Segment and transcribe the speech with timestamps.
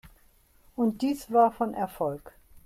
[0.75, 2.33] Und dies war von Erfolg.